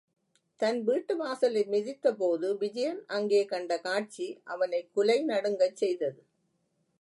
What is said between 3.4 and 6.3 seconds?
கண்ட காட்சி அவனை குலை நடுங்கச் செய்தது.